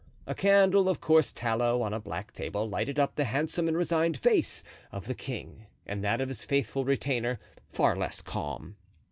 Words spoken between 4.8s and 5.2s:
of the